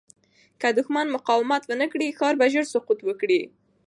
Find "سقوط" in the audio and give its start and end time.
2.73-2.99